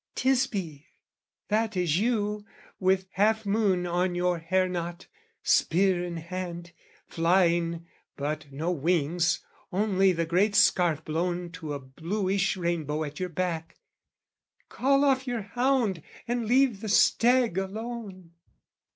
"Tisbe, 0.15 0.85
that 1.49 1.77
is 1.77 1.99
you, 1.99 2.43
"With 2.79 3.05
half 3.11 3.45
moon 3.45 3.85
on 3.85 4.15
your 4.15 4.39
hair 4.39 4.67
knot, 4.67 5.05
spear 5.43 6.03
in 6.03 6.17
hand, 6.17 6.71
"Flying, 7.05 7.85
but 8.17 8.51
no 8.51 8.71
wings, 8.71 9.45
only 9.71 10.11
the 10.11 10.25
great 10.25 10.55
scarf 10.55 11.05
"Blown 11.05 11.51
to 11.51 11.73
a 11.73 11.79
bluish 11.79 12.57
rainbow 12.57 13.03
at 13.03 13.19
your 13.19 13.29
back: 13.29 13.75
"Call 14.69 15.05
off 15.05 15.27
your 15.27 15.43
hound 15.43 16.01
and 16.27 16.47
leave 16.47 16.81
the 16.81 16.89
stag 16.89 17.59
alone!" 17.59 18.31